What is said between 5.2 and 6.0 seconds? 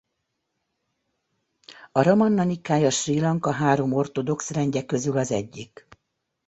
egyik.